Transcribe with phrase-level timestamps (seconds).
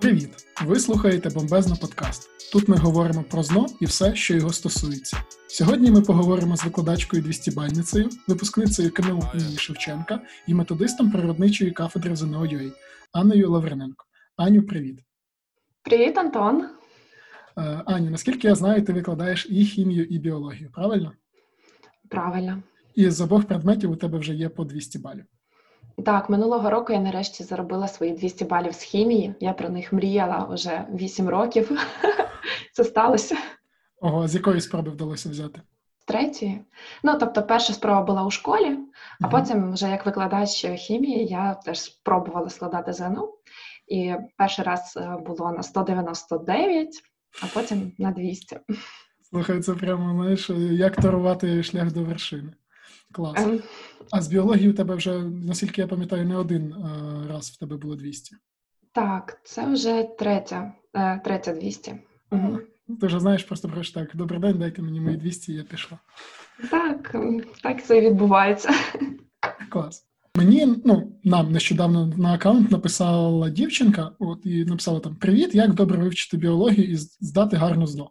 [0.00, 0.30] Привіт!
[0.64, 2.30] Ви слухаєте Бомбезно подкаст.
[2.52, 5.22] Тут ми говоримо про ЗНО і все, що його стосується.
[5.48, 12.46] Сьогодні ми поговоримо з викладачкою 200-бальницею, випускницею КНУ імені Шевченка і методистом природничої кафедри ЗНО
[12.46, 12.70] ЮА
[13.12, 14.04] Анною Лавриненко.
[14.36, 15.00] Аню, привіт.
[15.82, 16.62] Привіт, Антон.
[16.62, 21.12] Е, Аню, наскільки я знаю, ти викладаєш і хімію, і біологію, правильно?
[22.08, 22.62] Правильно.
[22.94, 25.24] І з обох предметів у тебе вже є по 200 балів.
[26.04, 29.34] Так, минулого року я нарешті заробила свої 200 балів з хімії.
[29.40, 31.70] Я про них мріяла вже 8 років.
[32.72, 33.36] Це сталося.
[34.00, 35.60] Ого, з якої спроби вдалося взяти?
[35.98, 36.60] З третьої.
[37.02, 38.78] Ну, тобто, перша спроба була у школі,
[39.20, 39.30] а угу.
[39.30, 43.32] потім, вже як викладач хімії, я теж спробувала складати ЗНО.
[43.88, 46.88] І перший раз е, було на 199,
[47.42, 48.60] а потім на 200.
[49.30, 52.52] Слухай, це прямо знаєш, як торувати шлях до вершини.
[53.12, 53.42] Клас.
[53.42, 53.60] Ем...
[54.10, 57.76] А з біології у тебе вже, наскільки я пам'ятаю, не один е, раз в тебе
[57.76, 58.36] було 200.
[58.92, 61.94] Так, це вже третя, е, третя 200.
[62.32, 62.58] Угу.
[63.00, 65.98] Ти вже знаєш, просто кажеш так, добрий день, дайте мені мої 200, і я пішла.
[66.70, 67.16] Так,
[67.62, 68.70] так це і відбувається.
[69.68, 70.04] Клас.
[70.34, 75.98] Мені, ну, нам нещодавно на аккаунт написала дівчинка, от і написала там: Привіт, як добре
[75.98, 78.10] вивчити біологію і здати гарно ЗНО.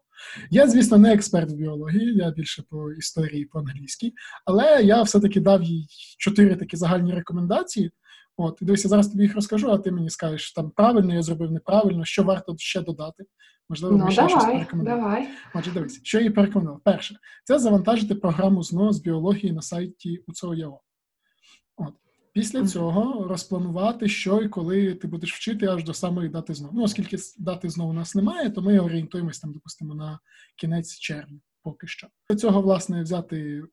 [0.50, 4.14] Я, звісно, не експерт в біології, я більше по історії, по англійській,
[4.46, 7.92] але я все-таки дав їй чотири такі загальні рекомендації.
[8.38, 11.52] От, і дивися, зараз тобі їх розкажу, а ти мені скажеш, там правильно я зробив
[11.52, 13.24] неправильно, що варто ще додати.
[13.70, 15.02] Можливо, ну, ще давай, щось порекомендувати.
[15.02, 15.28] Давай.
[15.54, 16.82] Отже, дивись, що я їй порекомендував.
[16.84, 20.82] Перше, це завантажити програму ЗНО з біології на сайті УЦОЯО.
[21.78, 21.94] От.
[22.38, 26.74] Після цього розпланувати, що і коли ти будеш вчити аж до самої дати знову.
[26.78, 30.20] Ну, оскільки дати знову у нас немає, то ми орієнтуємось там, допустимо, на
[30.56, 32.08] кінець червня поки що.
[32.30, 33.64] Для цього, власне, взяти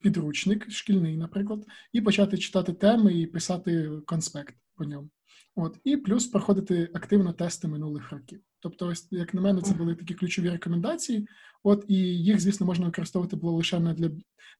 [0.00, 5.08] підручник, шкільний, наприклад, і почати читати теми і писати конспект по ньому.
[5.54, 8.40] От і плюс проходити активно тести минулих років.
[8.60, 11.28] Тобто, ось як на мене, це були такі ключові рекомендації.
[11.62, 14.10] От і їх, звісно, можна використовувати було лише не для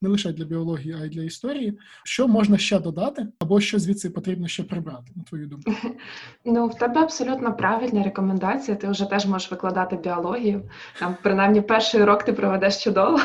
[0.03, 1.79] не лише для біології, а й для історії.
[2.05, 5.73] Що можна ще додати, або що звідси потрібно ще прибрати, на твою думку?
[6.45, 8.77] Ну в тебе абсолютно правильна рекомендація.
[8.77, 10.71] Ти вже теж можеш викладати біологію.
[10.99, 13.21] Там принаймні перший урок ти проведеш чудово.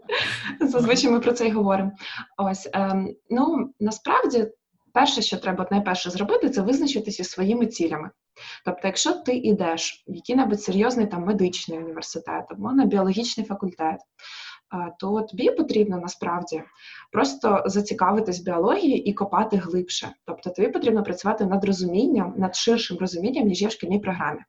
[0.60, 1.92] Зазвичай ми про це й говоримо.
[2.36, 4.46] Ось ем, ну насправді
[4.92, 8.10] перше, що треба найперше зробити, це визначитися своїми цілями.
[8.64, 14.00] Тобто, якщо ти йдеш в який-небудь серйозний там медичний університет або на біологічний факультет,
[14.98, 16.62] то тобі потрібно насправді
[17.12, 20.12] просто зацікавитись біологією і копати глибше.
[20.26, 24.40] Тобто тобі потрібно працювати над розумінням, над ширшим розумінням, ніж є в шкільній програмі.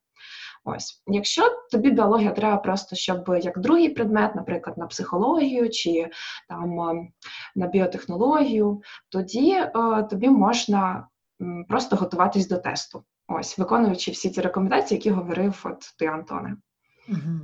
[0.63, 1.41] Ось, якщо
[1.71, 6.09] тобі біологія треба просто, щоб як другий предмет, наприклад, на психологію чи
[6.49, 6.75] там
[7.55, 9.71] на біотехнологію, тоді е,
[10.09, 11.07] тобі можна
[11.67, 13.03] просто готуватись до тесту.
[13.27, 16.57] Ось, виконуючи всі ці рекомендації, які говорив от ти, Антоне.
[17.09, 17.39] Угу.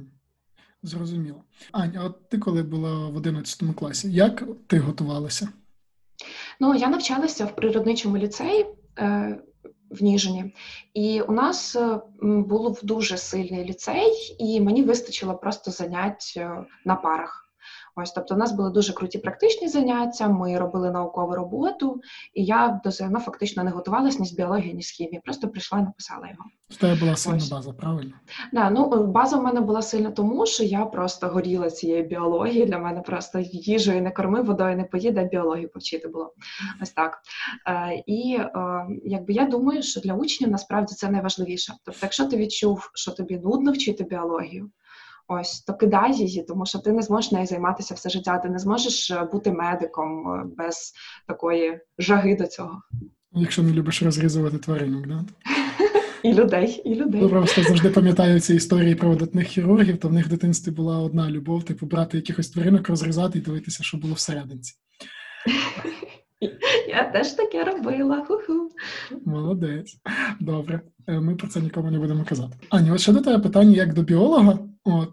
[0.84, 1.44] Зрозуміло.
[1.72, 5.50] Аня, от ти коли була в 11 класі, як ти готувалася?
[6.60, 8.66] Ну, я навчалася в природничому ліцеї.
[9.00, 9.40] Е,
[9.90, 10.54] в Ніжині.
[10.94, 16.96] І у нас е, був дуже сильний ліцей, і мені вистачило просто занять е, на
[16.96, 17.47] парах.
[18.00, 20.28] Ось, тобто, у нас були дуже круті практичні заняття.
[20.28, 22.02] Ми робили наукову роботу,
[22.34, 25.22] і я до ЗНО фактично не готувалася ні з біології, ні з хімії.
[25.26, 26.44] Просто прийшла і написала його.
[26.80, 27.50] Тебе була сильна Ось.
[27.50, 28.14] база, правильно?
[28.54, 32.66] Да, ну база в мене була сильна, тому що я просто горіла цією біологією.
[32.66, 36.34] Для мене просто їжею не корми, водою не поїде, біологію повчити було.
[36.82, 37.20] Ось так.
[37.68, 38.50] Е, І е,
[39.06, 41.74] якби я думаю, що для учнів насправді це найважливіше.
[41.86, 44.70] Тобто, якщо ти відчув, що тобі нудно вчити біологію.
[45.28, 48.38] Ось то кидай її, тому що ти не зможеш нею займатися все життя.
[48.38, 50.94] Ти не зможеш е, бути медиком е, без
[51.28, 52.82] такої жаги до цього.
[53.32, 55.26] Якщо не любиш розрізувати тваринок, да?
[56.24, 57.22] І людей, і людей.
[57.22, 61.00] Я просто завжди пам'ятаю ці історії про видатних хірургів, то в них в дитинстві була
[61.00, 64.74] одна любов, типу брати якихось тваринок, розрізати і дивитися, що було всерединці.
[66.88, 68.26] Я теж таке робила.
[68.26, 68.72] Ху-ху.
[69.26, 69.98] Молодець.
[70.40, 70.82] Добре.
[71.08, 72.58] Е, ми про це нікому не будемо казати.
[72.70, 74.60] Ані, от ще до тебе питання як до біолога.
[74.84, 75.10] От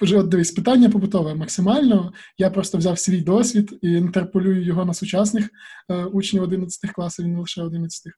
[0.00, 2.12] от дивись, питання побутове максимально.
[2.38, 5.50] Я просто взяв свій досвід і інтерполюю його на сучасних
[5.88, 8.12] е, учнів 11 класів, не лише 11.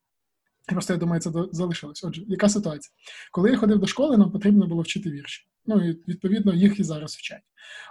[0.67, 2.05] Просто я думаю, це залишилось.
[2.05, 2.93] Отже, яка ситуація?
[3.33, 5.47] Коли я ходив до школи, нам потрібно було вчити вірші.
[5.67, 7.43] Ну і відповідно їх і зараз вчать.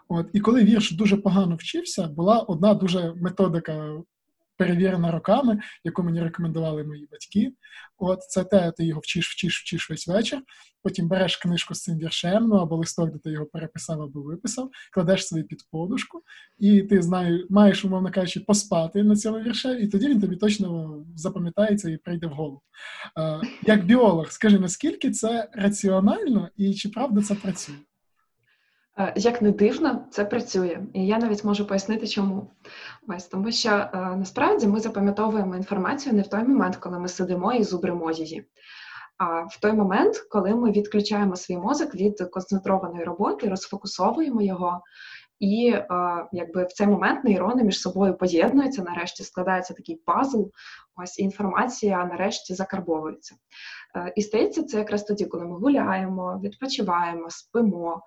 [0.07, 4.03] От і коли вірш дуже погано вчився, була одна дуже методика
[4.57, 7.53] перевірена роками, яку мені рекомендували мої батьки.
[7.97, 10.41] От це те, ти його вчиш, вчиш, вчиш весь вечір.
[10.83, 14.69] Потім береш книжку з цим віршем, ну або листок, де ти його переписав або виписав,
[14.93, 16.21] кладеш собі під подушку,
[16.59, 20.99] і ти знаю, маєш, умовно кажучи, поспати на цьому вірше, і тоді він тобі точно
[21.15, 22.61] запам'ятається і прийде в голову.
[23.19, 27.75] Е, Як біолог, скажи, наскільки це раціонально і чи правда це працює?
[28.99, 32.51] Е, як не дивно, це працює, і я навіть можу пояснити, чому.
[33.07, 37.53] Ось тому, що е, насправді ми запам'ятовуємо інформацію не в той момент, коли ми сидимо
[37.53, 38.47] і зубримо її,
[39.17, 44.81] а в той момент, коли ми відключаємо свій мозок від концентрованої роботи, розфокусовуємо його
[45.39, 45.85] і е,
[46.31, 50.43] якби в цей момент нейрони між собою поєднуються, нарешті складається такий пазл,
[50.95, 53.35] ось інформація нарешті закарбовується.
[53.95, 58.01] Е, і стається це якраз тоді, коли ми гуляємо, відпочиваємо, спимо,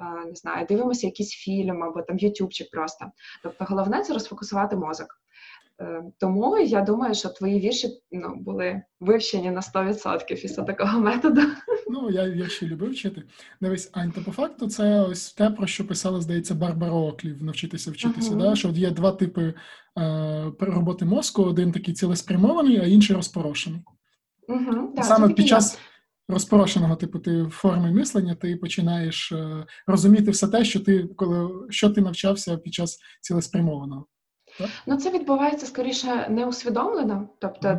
[0.00, 3.06] е, не знаю, дивимося якийсь фільм або там ютубчик просто.
[3.42, 5.21] Тобто головне це розфокусувати мозок.
[5.80, 11.40] Е, тому я думаю, що твої вірші ну, були вивчені на 100% після такого методу.
[11.90, 13.22] Ну, я вірші любив вчити.
[13.60, 17.90] Дивись, Ань, то по факту це ось те, про що писала, здається, Барбара Оклів навчитися
[17.90, 18.30] вчитися.
[18.30, 18.38] Uh-huh.
[18.38, 18.56] Да?
[18.56, 19.54] Що є два типи
[19.98, 23.80] е, роботи мозку: один такий цілеспрямований, а інший розпорошений.
[24.48, 25.02] Uh-huh.
[25.02, 25.78] Саме під час
[26.28, 31.90] розпорошеного типу ти форми мислення ти починаєш е, розуміти все те, що ти коли що
[31.90, 34.06] ти навчався під час цілеспрямованого.
[34.86, 37.28] Ну, це відбувається скоріше неусвідомлено.
[37.38, 37.78] Тобто,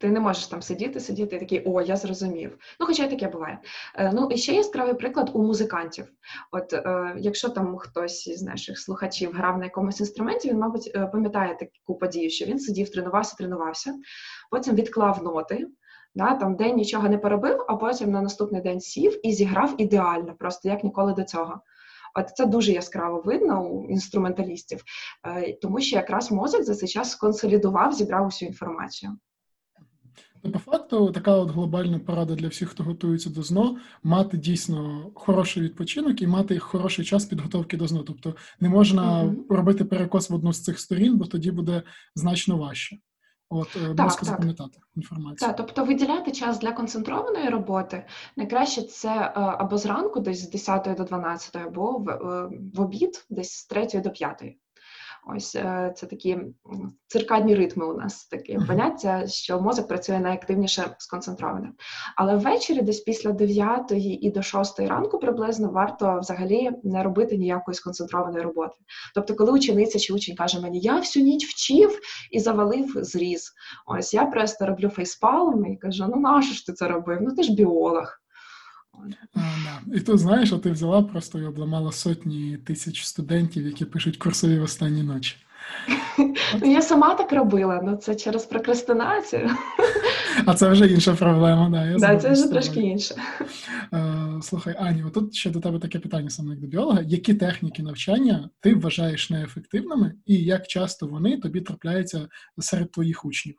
[0.00, 2.58] ти не можеш там сидіти, сидіти і такий, о, я зрозумів.
[2.80, 3.58] Ну, хоча й таке буває.
[3.94, 6.06] Е, ну і ще яскравий приклад у музикантів.
[6.52, 11.06] От е, якщо там хтось із наших слухачів грав на якомусь інструменті, він, мабуть, е,
[11.06, 13.94] пам'ятає таку подію, що він сидів, тренувався, тренувався,
[14.50, 15.66] потім відклав ноти.
[16.14, 20.34] Да, Там день нічого не поробив, а потім на наступний день сів і зіграв ідеально,
[20.38, 21.60] просто як ніколи до цього.
[22.18, 24.82] От це дуже яскраво видно у інструменталістів,
[25.26, 29.18] е, тому що якраз мозок за цей час сконсолідував, зібрав усю інформацію.
[30.42, 35.10] То по факту така от глобальна порада для всіх, хто готується до ЗНО, мати дійсно
[35.14, 38.02] хороший відпочинок і мати хороший час підготовки до ЗНО.
[38.02, 39.54] Тобто не можна mm-hmm.
[39.54, 41.82] робити перекос в одну з цих сторін, бо тоді буде
[42.14, 42.98] значно важче.
[43.50, 45.48] От е, так, запам'ятати інформацію.
[45.48, 48.06] Так, тобто виділяти час для концентрованої роботи
[48.36, 53.26] найкраще це е, або зранку, десь з 10 до 12, або в, е, в обід,
[53.30, 54.56] десь з 3 до 5.
[55.26, 56.38] Ось е, це такі
[57.06, 61.68] циркадні ритми у нас таке поняття, що мозок працює найактивніше сконцентровано.
[62.16, 67.74] Але ввечері, десь після 9 і до 6 ранку, приблизно варто взагалі не робити ніякої
[67.74, 68.74] сконцентрованої роботи.
[69.14, 71.98] Тобто, коли учениця чи учень каже мені, я всю ніч вчив
[72.30, 73.52] і завалив зріз.
[73.86, 77.18] Ось я просто роблю фейспалм і кажу: ну нащо ж ти це робив?
[77.22, 78.17] Ну ти ж біолог.
[79.34, 79.96] А, да.
[79.96, 84.58] І тут знаєш, а ти взяла просто і обламала сотні тисяч студентів, які пишуть курсові
[84.58, 85.36] в останні ночі.
[86.62, 89.50] Ну, Я сама так робила, але ну, це через прокрастинацію.
[90.46, 91.86] А це вже інша проблема, да.
[91.86, 93.14] Я да, це вже трошки інше.
[94.42, 97.02] Слухай, Ані, тут ще до тебе таке питання саме як до біолога.
[97.06, 102.28] Які техніки навчання ти вважаєш неефективними, і як часто вони тобі трапляються
[102.58, 103.54] серед твоїх учнів?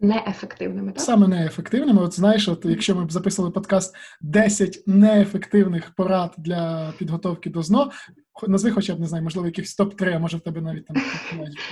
[0.00, 1.00] Неефективними, так?
[1.00, 2.02] Саме неефективними.
[2.02, 7.90] От знаєш, от якщо ми б записали подкаст 10 неефективних порад для підготовки до ЗНО,
[8.48, 10.96] назви хоча б не знаю, можливо, якихось топ-3, а може в тебе навіть там.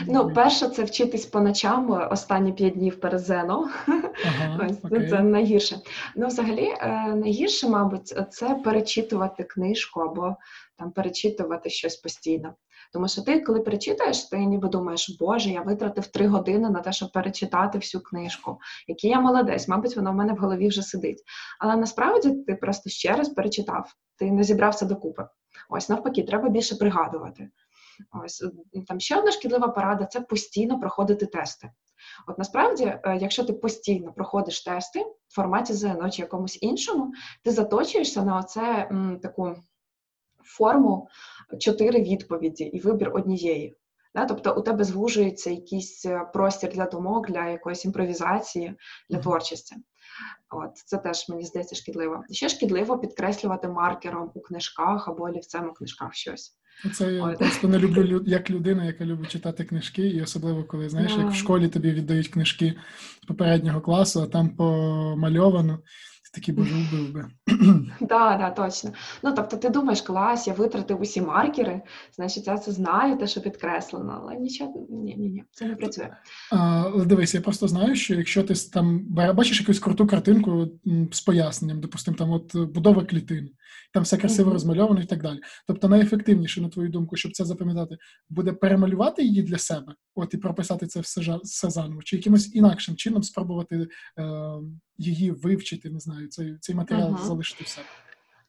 [0.06, 3.70] Ну, перше, це вчитись по ночам останні 5 днів перед ЗНО.
[4.26, 5.10] Ага, Ось.
[5.10, 5.76] Це найгірше.
[6.16, 10.36] Ну, взагалі, е, найгірше, мабуть, це перечитувати книжку або
[10.76, 12.54] там перечитувати щось постійно.
[12.92, 16.92] Тому що ти, коли перечитаєш, ти ніби думаєш, Боже, я витратив три години на те,
[16.92, 18.58] щоб перечитати всю книжку.
[18.88, 21.22] Який я молодець, мабуть, воно в мене в голові вже сидить.
[21.60, 25.26] Але насправді ти просто ще раз перечитав, ти не зібрався докупи.
[25.68, 27.50] Ось навпаки, треба більше пригадувати.
[28.24, 28.44] Ось
[28.88, 31.70] там ще одна шкідлива порада це постійно проходити тести.
[32.26, 37.12] От насправді, е, якщо ти постійно проходиш тести в форматі ЗНО чи якомусь іншому,
[37.44, 39.56] ти заточуєшся на оце м, таку
[40.44, 41.08] форму
[41.58, 43.76] чотири відповіді і вибір однієї.
[44.14, 44.26] Да?
[44.26, 48.74] Тобто у тебе звужується якийсь е, простір для думок, для якоїсь імпровізації,
[49.10, 49.76] для творчості.
[50.50, 52.24] От Це теж мені здається шкідливо.
[52.30, 56.58] Ще шкідливо підкреслювати маркером у книжках або олівцем у книжках щось.
[56.92, 61.12] Це я просто не люблю як людина, яка любить читати книжки, і особливо коли знаєш,
[61.18, 62.74] як в школі тобі віддають книжки
[63.28, 65.78] попереднього класу, а там помальовано
[66.34, 67.26] Такі боже убив би.
[68.08, 68.92] Так, да, точно.
[69.22, 71.82] Ну тобто, ти думаєш, клас, я витратив усі маркери,
[72.16, 76.08] значить, я це знаю, те, що підкреслено, але нічого ні, ні, ні, це не працює.
[76.50, 80.68] Але дивись, я просто знаю, що якщо ти там бачиш якусь круту картинку
[81.12, 83.48] з поясненням, допустимо, там от будова клітини,
[83.92, 85.38] там все красиво розмальовано і так далі.
[85.66, 87.96] Тобто найефективніше, на твою думку, щоб це запам'ятати,
[88.28, 92.96] буде перемалювати її для себе, от і прописати це все все заново, чи якимось інакшим
[92.96, 94.24] чином спробувати е,
[94.98, 97.26] її вивчити, не знаю, цей цей матеріал uh-huh.
[97.26, 97.86] залишити в себе.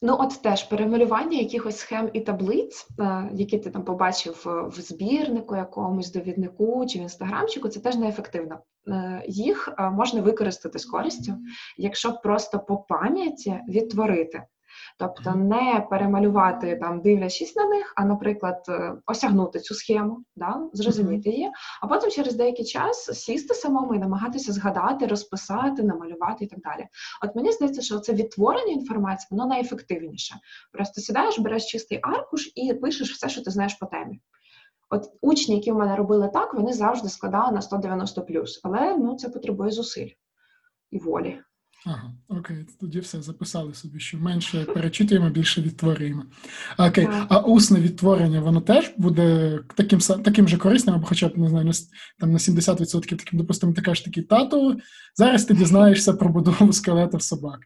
[0.02, 5.56] Ну, от теж перемалювання якихось схем і таблиць, е, які ти там побачив в збірнику,
[5.56, 8.60] якомусь довіднику чи в інстаграмчику, це теж неефективно.
[8.88, 11.34] Е, їх е, можна використати з користю,
[11.78, 14.44] якщо просто по пам'яті відтворити.
[15.00, 21.30] Тобто не перемалювати там, дивлячись на них, а, наприклад, е, осягнути цю схему, да, зрозуміти
[21.30, 21.52] її,
[21.82, 26.88] а потім через деякий час сісти самому і намагатися згадати, розписати, намалювати і так далі.
[27.24, 30.36] От мені здається, що це відтворення інформації, воно найефективніше.
[30.72, 34.22] Просто сідаєш, береш чистий аркуш і пишеш все, що ти знаєш по темі.
[34.90, 38.26] От учні, які в мене робили так, вони завжди складали на 190
[38.64, 40.10] але ну, це потребує зусиль
[40.92, 41.42] і волі.
[41.86, 46.24] Ага, окей, тоді все записали собі, що менше перечитуємо, більше відтворюємо.
[46.78, 51.50] Окей, а усне відтворення, воно теж буде таким таким же корисним, або хоча б не
[51.50, 51.72] знаю,
[52.20, 54.78] там на 70% таким, допустимо, ти кажеш такий тато,
[55.16, 57.60] зараз ти дізнаєшся про будову скелета собак.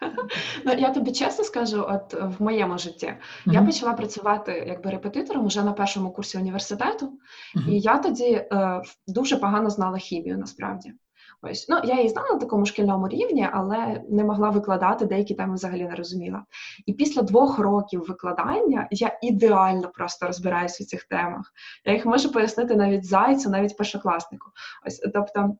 [0.64, 3.52] Ну, я тобі чесно скажу, от в моєму житті uh-huh.
[3.52, 7.70] я почала працювати якби репетитором уже на першому курсі університету, uh-huh.
[7.70, 10.92] і я тоді е, дуже погано знала хімію насправді.
[11.42, 15.54] Ось ну я її знала на такому шкільному рівні, але не могла викладати деякі теми
[15.54, 16.44] взагалі не розуміла.
[16.86, 21.52] І після двох років викладання я ідеально просто розбираюся в цих темах.
[21.84, 24.50] Я їх можу пояснити навіть зайцю, навіть першокласнику.
[24.86, 25.56] Ось тобто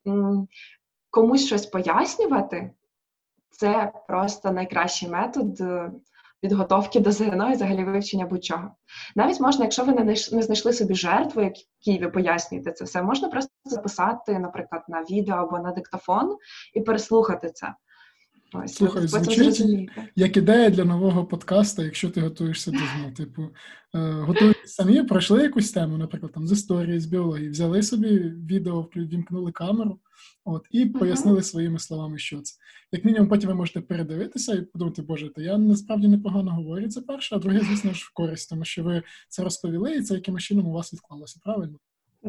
[1.10, 2.70] комусь щось пояснювати.
[3.50, 5.62] Це просто найкращий метод
[6.40, 8.70] підготовки до ЗНО і взагалі вивчення будь-чого.
[9.16, 9.92] Навіть можна, якщо ви
[10.32, 15.36] не знайшли собі жертву, якій ви пояснюєте це все, можна просто записати, наприклад, на відео
[15.36, 16.36] або на диктофон
[16.74, 17.74] і переслухати це.
[18.52, 23.12] Ось, Слухай, звучить як ідея для нового подкасту, якщо ти готуєшся до ЗНО.
[23.16, 23.42] Типу,
[23.94, 28.18] е, готуєтесь самі, пройшли якусь тему, наприклад, там з історії, з біології, взяли собі
[28.50, 30.00] відео, вімкнули камеру,
[30.44, 32.54] от, і пояснили своїми словами, що це.
[32.92, 37.00] Як мінімум, потім ви можете передивитися і подумати, боже, то я насправді непогано говорю це
[37.00, 40.42] перше, а друге, звісно ж, в користь, тому що ви це розповіли, і це якимось
[40.42, 41.78] чином у вас відклалося, правильно?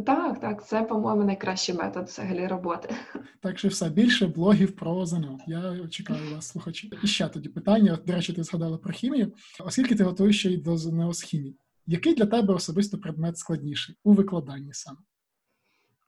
[0.06, 2.96] Так, так, це, по-моєму, найкращий метод взагалі роботи.
[3.42, 5.38] Так що все більше блогів про ЗНО.
[5.48, 6.92] Я чекаю вас, слухачі.
[7.04, 8.00] І ще тоді питання.
[8.06, 9.34] До речі, ти згадала про хімію.
[9.60, 13.96] Оскільки ти готуєш ще й до ЗНО з хімії, який для тебе особисто предмет складніший
[14.04, 14.98] у викладанні саме?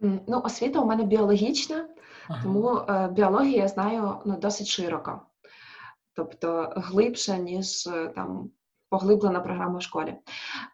[0.01, 1.89] Ну, освіта у мене біологічна,
[2.27, 2.43] ага.
[2.43, 5.21] тому е, біологію я знаю ну, досить широко,
[6.13, 8.49] тобто глибше, ніж е, там
[8.89, 10.15] поглиблена програма в школі.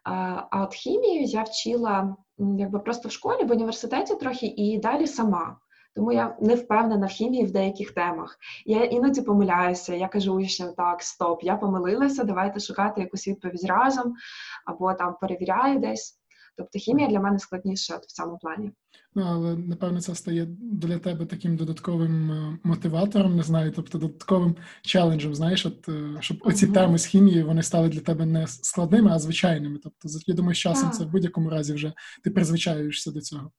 [0.04, 5.58] А от хімію я вчила якби просто в школі, в університеті трохи і далі сама.
[5.96, 8.38] Тому я не впевнена в хімії в деяких темах.
[8.66, 14.16] Я іноді помиляюся, я кажу учням, так, стоп, я помилилася, давайте шукати якусь відповідь разом,
[14.66, 16.20] або там перевіряю десь.
[16.58, 18.72] Тобто хімія для мене складніша от в цьому плані.
[19.16, 24.56] Ну, але напевно це стає для тебе таким додатковим е, мотиватором, не знаю, тобто додатковим
[24.82, 26.74] челенджем, знаєш, от е, щоб оці uh-huh.
[26.74, 29.80] теми з хімії вони стали для тебе не складними, а звичайними.
[29.84, 33.52] Тобто, я думаю, з часом це в будь-якому разі вже ти призвичаюєшся до цього.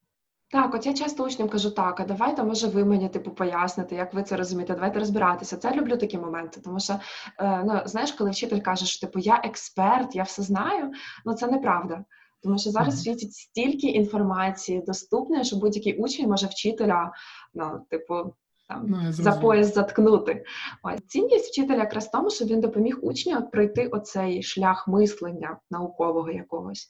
[0.50, 4.14] Так, от я часто учням кажу, так, а давайте, може, ви мені типу поясните, як
[4.14, 5.56] ви це розумієте, давайте розбиратися.
[5.56, 7.00] Це люблю такі моменти, тому що
[7.40, 10.92] е, ну знаєш, коли вчитель каже, що типу я експерт, я все знаю,
[11.24, 12.04] ну це неправда.
[12.42, 17.12] Тому що зараз світить стільки інформації доступної, що будь-який учень може вчителя,
[17.54, 18.34] ну, типу,
[18.68, 20.44] там ну, за пояс заткнути.
[20.82, 26.30] Ось цінність вчителя якраз в тому, що він допоміг учню пройти оцей шлях мислення наукового
[26.30, 26.88] якогось.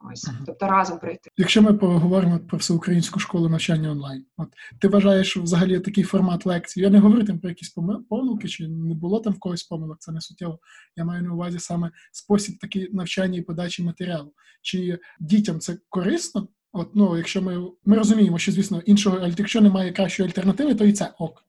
[0.00, 1.30] Ось, тобто разом пройти.
[1.36, 4.48] Якщо ми поговоримо про всеукраїнську школу навчання онлайн, от
[4.80, 6.84] ти вважаєш взагалі такий формат лекції?
[6.84, 7.68] Я не говорю там про якісь
[8.08, 10.58] помилки, чи не було там в когось помилок, це не суттєво.
[10.96, 14.32] Я маю на увазі саме спосіб такий навчання і подачі матеріалу.
[14.62, 16.48] Чи дітям це корисно?
[16.72, 20.92] От ну, якщо ми ми розуміємо, що звісно іншого, якщо немає кращої альтернативи, то і
[20.92, 21.44] це ок.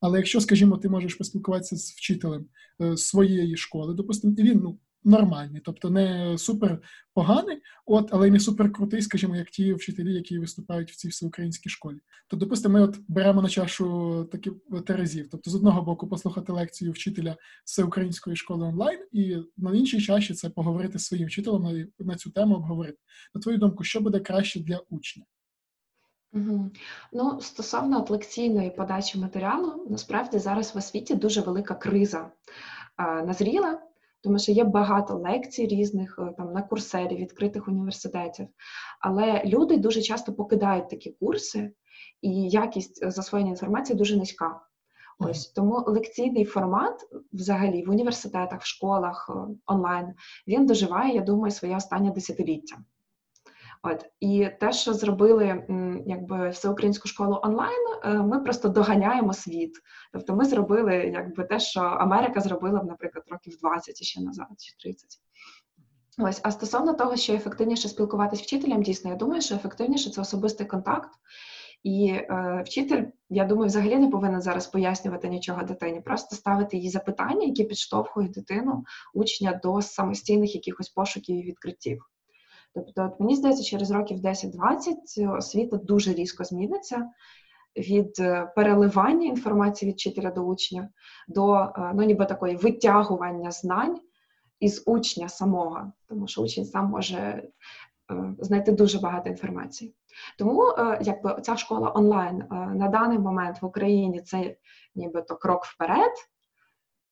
[0.00, 2.46] Але якщо, скажімо, ти можеш поспілкуватися з вчителем
[2.82, 6.82] е, своєї школи, допустимо, і він ну нормальний, тобто не супер
[7.14, 11.08] поганий, от, але й не супер крутий, скажімо, як ті вчителі, які виступають в цій
[11.08, 11.96] всеукраїнській школі.
[12.28, 14.50] То, допустимо, ми от беремо на чашу такі
[14.86, 15.28] терезів.
[15.30, 20.50] Тобто, з одного боку, послухати лекцію вчителя всеукраїнської школи онлайн, і на іншій чаші це
[20.50, 22.98] поговорити з своїм вчителем на, на цю тему обговорити.
[23.34, 25.24] На твою думку, що буде краще для учня?
[26.32, 26.70] Угу.
[27.12, 32.30] Ну, стосовно лекційної подачі матеріалу, насправді зараз в освіті дуже велика криза
[32.96, 33.82] а, назріла,
[34.22, 38.48] тому що є багато лекцій різних е, там на курсері відкритих університетів,
[39.00, 41.72] але люди дуже часто покидають такі курси,
[42.22, 44.60] і якість засвоєння інформації дуже низька.
[45.18, 46.94] Ось тому лекційний формат,
[47.32, 50.06] взагалі, в університетах, в школах е, онлайн,
[50.46, 52.76] він доживає, я думаю, своє останнє десятиліття.
[53.82, 55.64] От і те, що зробили
[56.06, 59.72] якби всеукраїнську школу онлайн, е, ми просто доганяємо світ.
[60.12, 65.20] Тобто, ми зробили якби те, що Америка зробила, наприклад, років 20 ще назад, чи 30.
[66.18, 70.66] Ось, а стосовно того, що ефективніше спілкуватися вчителям, дійсно, я думаю, що ефективніше це особистий
[70.66, 71.10] контакт.
[71.82, 76.90] І е, вчитель, я думаю, взагалі не повинен зараз пояснювати нічого дитині, просто ставити їй
[76.90, 78.84] запитання, які підштовхують дитину,
[79.14, 82.11] учня до самостійних якихось пошуків і відкриттів.
[82.74, 87.10] Тобто, от мені здається, через років 10-20 освіта дуже різко зміниться
[87.76, 90.88] від е, переливання інформації від вчителя до учня
[91.28, 94.00] до е, ну, ніби такої витягування знань
[94.60, 97.48] із учня самого, тому що учень сам може е,
[98.38, 99.94] знайти дуже багато інформації.
[100.38, 100.62] Тому
[101.00, 104.56] якби ця школа онлайн на даний момент в Україні це
[104.94, 106.12] нібито крок вперед,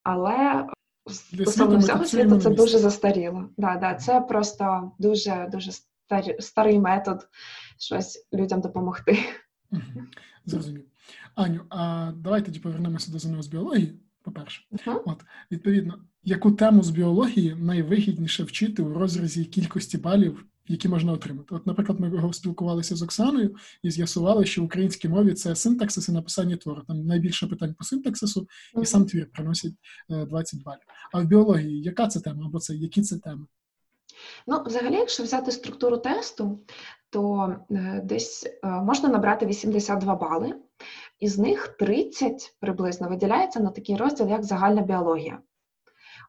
[0.02, 0.66] але
[1.14, 3.48] стосовно всього світу це дуже застаріло.
[3.56, 7.28] Да, да, Це просто дуже дуже старий, старий метод
[7.78, 9.18] щось людям допомогти.
[10.46, 10.84] Зрозумів.
[11.34, 14.00] Аню, а давайте тоді повернемося до ЗНО з біології.
[14.22, 15.00] По-перше, uh-huh.
[15.06, 21.54] от відповідно, яку тему з біології найвигідніше вчити у розрізі кількості балів які можна отримати.
[21.54, 26.12] От, наприклад, ми спілкувалися з Оксаною і з'ясували, що в українській мові це синтаксис і
[26.12, 26.82] написання твору.
[26.88, 28.48] Там найбільше питань по синтаксису,
[28.82, 29.74] і сам твір приносить
[30.08, 30.80] 20 е, балів.
[31.12, 33.46] А в біології яка це тема або це які це теми?
[34.46, 36.58] Ну, взагалі, якщо взяти структуру тесту,
[37.10, 40.54] то е, десь е, можна набрати 82 бали,
[41.20, 45.38] із них 30 приблизно виділяється на такий розділ, як загальна біологія.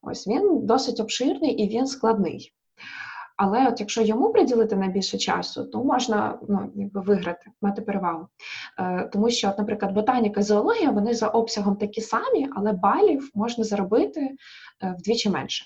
[0.01, 2.53] Ось він досить обширний і він складний.
[3.43, 8.27] Але от якщо йому приділити найбільше часу, то можна ну, якби виграти, мати перевагу.
[8.79, 13.31] Е, Тому що, от, наприклад, ботаніка і зоологія вони за обсягом такі самі, але балів
[13.33, 14.21] можна заробити
[14.83, 15.65] е, вдвічі менше.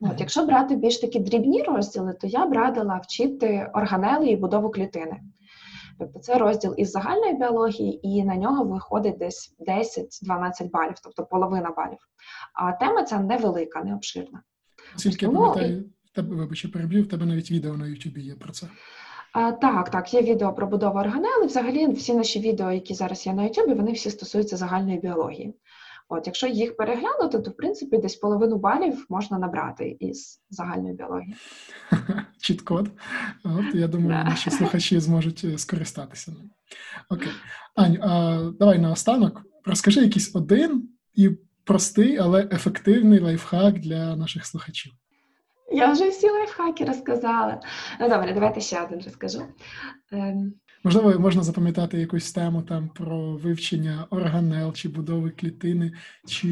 [0.00, 4.70] От, Якщо брати більш такі дрібні розділи, то я б радила вчити органели і будову
[4.70, 5.20] клітини.
[5.98, 11.70] Тобто це розділ із загальної біології, і на нього виходить десь 10-12 балів, тобто половина
[11.76, 11.98] балів.
[12.54, 14.42] А тема ця невелика, не обширна.
[14.96, 15.38] Скільки Тому...
[15.38, 18.68] пам'ятаю, тебе, вибач, я переб'ю, в тебе навіть відео на Ютубі є про це.
[19.32, 21.46] А, Так, так, є відео про будову органели.
[21.46, 25.54] Взагалі, всі наші відео, які зараз є на Ютубі, вони всі стосуються загальної біології.
[26.08, 31.36] От, якщо їх переглянути, то в принципі десь половину балів можна набрати із загальної біології.
[32.40, 32.90] Чіткод.
[33.44, 36.32] От я думаю, наші слухачі зможуть е, скористатися.
[37.10, 37.32] Окей.
[37.74, 41.30] Аню, а давай наостанок розкажи якийсь один і
[41.64, 44.92] простий, але ефективний лайфхак для наших слухачів.
[45.72, 47.60] Я вже всі лайфхаки розказала.
[48.00, 49.42] Ну добре, давайте ще один розкажу.
[50.12, 50.54] Ем...
[50.84, 55.92] Можливо, можна запам'ятати якусь тему там про вивчення органел чи будови клітини,
[56.26, 56.48] чи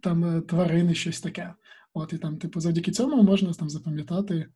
[0.00, 1.54] там е, тварини, щось таке.
[1.94, 4.46] От і там, типу, завдяки цьому можна там запам'ятати, е,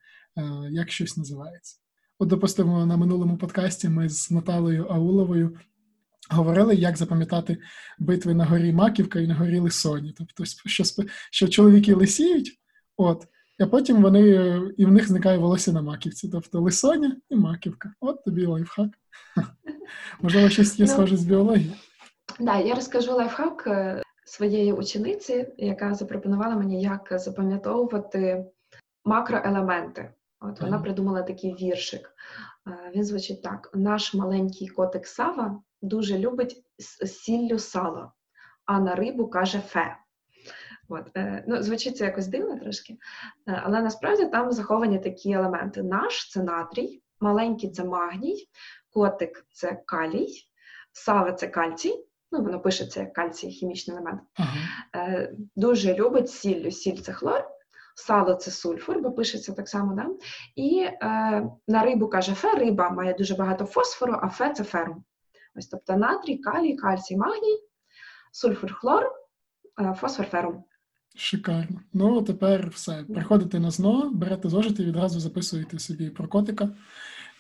[0.70, 1.78] як щось називається.
[2.18, 5.58] От, допустимо, на минулому подкасті ми з Наталою Ауловою
[6.30, 7.58] говорили, як запам'ятати
[7.98, 10.14] битви на горі Маківка і на горі Лисоні.
[10.18, 10.84] Тобто, що
[11.30, 12.60] що чоловіки лисіють,
[12.96, 13.26] от,
[13.61, 14.21] а потім вони
[14.77, 16.29] і в них зникає волосся на маківці.
[16.29, 17.95] Тобто лисоня і маківка.
[18.01, 18.88] От тобі лайфхак.
[20.21, 21.77] Можливо, щось є ну, схоже з біології.
[22.27, 28.45] Так, да, я розкажу лайфхак е, своєї учениці, яка запропонувала мені, як запам'ятовувати
[29.05, 30.12] макроелементи.
[30.40, 32.14] От вона придумала такий віршик.
[32.69, 36.64] Е, він звучить так: наш маленький котик Сава дуже любить
[37.07, 38.12] сіллю сало,
[38.67, 39.97] а на рибу каже фе.
[40.88, 42.97] От, е, ну, Звучить це якось дивно трошки,
[43.47, 45.83] е, але насправді там заховані такі елементи.
[45.83, 48.49] Наш це натрій, маленький це магній,
[48.90, 50.29] котик це калій,
[50.92, 52.05] саве це кальцій.
[52.33, 54.20] Ну, воно пишеться як кальцій, хімічний елемент.
[54.38, 55.29] Uh-huh.
[55.57, 56.70] Дуже любить сіллю.
[56.70, 57.51] Сіль це хлор,
[57.94, 59.94] сало це сульфур, бо пишеться так само.
[59.94, 60.07] Да?
[60.57, 60.97] І е,
[61.68, 65.05] на рибу каже фе, риба має дуже багато фосфору, а фе це ферум.
[65.57, 67.61] Ось тобто натрій, калій, кальцій, магній,
[68.33, 69.12] сульфур, хлор,
[69.97, 70.64] фосфор, ферум.
[71.16, 71.81] Шикарно.
[71.92, 73.05] Ну, тепер все.
[73.14, 76.68] Приходите на ЗНО, берете зошити і відразу записуєте собі про котика.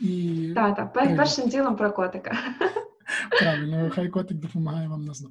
[0.00, 0.52] І...
[0.54, 2.38] Так, так, пер, першим ділом про котика.
[3.40, 5.30] Правильно, хай котик допомагає вам на ЗНО.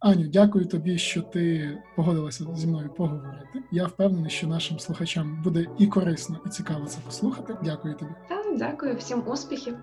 [0.00, 3.62] Аню, дякую тобі, що ти погодилася зі мною поговорити.
[3.70, 7.56] Я впевнений, що нашим слухачам буде і корисно, і цікаво це послухати.
[7.62, 8.10] Дякую тобі.
[8.28, 9.76] Так, дякую, всім успіхів.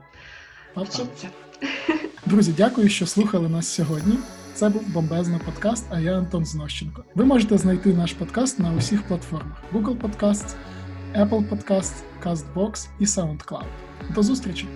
[0.74, 1.04] Па-па.
[2.26, 4.18] Друзі, дякую, що слухали нас сьогодні.
[4.58, 7.04] Це був бомбезний подкаст, а я Антон Знощенко.
[7.16, 10.56] Ви можете знайти наш подкаст на усіх платформах: Google Podcasts,
[11.16, 13.66] Apple Podcasts, CastBox і SoundCloud.
[14.16, 14.68] До зустрічі!